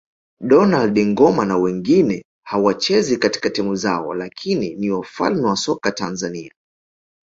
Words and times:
Donald 0.47 0.97
Ngoma 0.99 1.45
na 1.45 1.57
wengine 1.57 2.25
hawachezi 2.45 3.17
katika 3.17 3.49
timu 3.49 3.75
zao 3.75 4.13
lakini 4.13 4.75
ni 4.75 4.89
wafalme 4.91 5.43
wa 5.47 5.55
soka 5.55 5.91
Tanzania 5.91 6.53